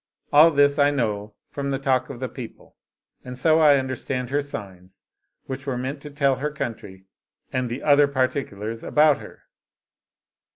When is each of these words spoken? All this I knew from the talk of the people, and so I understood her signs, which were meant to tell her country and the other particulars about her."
All 0.33 0.49
this 0.49 0.79
I 0.79 0.89
knew 0.89 1.35
from 1.51 1.69
the 1.69 1.77
talk 1.77 2.09
of 2.09 2.19
the 2.19 2.27
people, 2.27 2.75
and 3.23 3.37
so 3.37 3.59
I 3.59 3.77
understood 3.77 4.31
her 4.31 4.41
signs, 4.41 5.03
which 5.45 5.67
were 5.67 5.77
meant 5.77 6.01
to 6.01 6.09
tell 6.09 6.37
her 6.37 6.49
country 6.49 7.05
and 7.53 7.69
the 7.69 7.83
other 7.83 8.07
particulars 8.07 8.83
about 8.83 9.19
her." 9.19 9.43